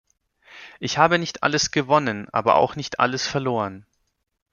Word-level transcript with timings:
Ich 0.79 0.97
habe 0.97 1.19
nicht 1.19 1.43
alles 1.43 1.69
gewonnen, 1.69 2.27
aber 2.31 2.55
auch 2.55 2.75
nicht 2.75 2.99
alles 2.99 3.27
verloren. 3.27 3.85